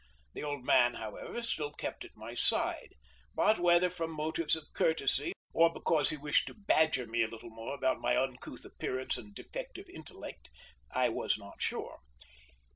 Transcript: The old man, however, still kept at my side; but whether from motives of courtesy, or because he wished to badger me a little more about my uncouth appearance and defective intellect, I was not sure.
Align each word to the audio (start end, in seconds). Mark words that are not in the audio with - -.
The 0.33 0.43
old 0.43 0.65
man, 0.65 0.95
however, 0.95 1.43
still 1.43 1.71
kept 1.73 2.03
at 2.03 2.15
my 2.15 2.33
side; 2.33 2.95
but 3.35 3.59
whether 3.59 3.87
from 3.91 4.09
motives 4.09 4.55
of 4.55 4.73
courtesy, 4.73 5.31
or 5.53 5.71
because 5.71 6.09
he 6.09 6.17
wished 6.17 6.47
to 6.47 6.55
badger 6.55 7.05
me 7.05 7.21
a 7.23 7.27
little 7.27 7.51
more 7.51 7.75
about 7.75 8.01
my 8.01 8.17
uncouth 8.17 8.65
appearance 8.65 9.15
and 9.19 9.35
defective 9.35 9.87
intellect, 9.87 10.49
I 10.89 11.09
was 11.09 11.37
not 11.37 11.61
sure. 11.61 11.99